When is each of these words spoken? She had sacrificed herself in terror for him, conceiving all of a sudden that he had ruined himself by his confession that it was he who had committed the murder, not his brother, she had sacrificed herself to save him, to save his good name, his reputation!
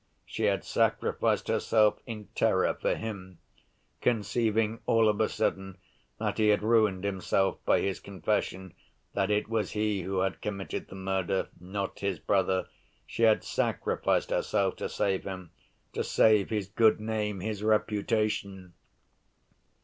She 0.25 0.45
had 0.45 0.63
sacrificed 0.65 1.47
herself 1.47 1.99
in 2.07 2.29
terror 2.33 2.73
for 2.73 2.95
him, 2.95 3.37
conceiving 4.01 4.79
all 4.87 5.07
of 5.07 5.21
a 5.21 5.29
sudden 5.29 5.77
that 6.17 6.39
he 6.39 6.47
had 6.47 6.63
ruined 6.63 7.03
himself 7.03 7.63
by 7.65 7.81
his 7.81 7.99
confession 7.99 8.73
that 9.13 9.29
it 9.29 9.47
was 9.47 9.73
he 9.73 10.01
who 10.01 10.21
had 10.21 10.41
committed 10.41 10.87
the 10.87 10.95
murder, 10.95 11.49
not 11.59 11.99
his 11.99 12.17
brother, 12.17 12.67
she 13.05 13.21
had 13.21 13.43
sacrificed 13.43 14.31
herself 14.31 14.75
to 14.77 14.89
save 14.89 15.23
him, 15.25 15.51
to 15.93 16.03
save 16.03 16.49
his 16.49 16.67
good 16.67 16.99
name, 16.99 17.39
his 17.39 17.61
reputation! 17.61 18.73